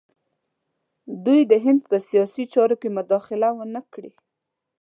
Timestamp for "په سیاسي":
1.91-2.43